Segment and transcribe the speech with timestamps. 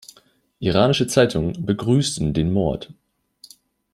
[0.57, 2.91] Iranische Zeitungen begrüßten den Mord.